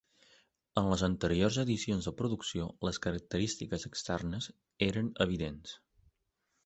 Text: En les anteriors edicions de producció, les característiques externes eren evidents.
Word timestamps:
En 0.81 0.87
les 0.93 1.01
anteriors 1.07 1.59
edicions 1.63 2.07
de 2.09 2.13
producció, 2.21 2.67
les 2.89 2.99
característiques 3.05 3.87
externes 3.91 4.49
eren 4.87 5.13
evidents. 5.27 5.77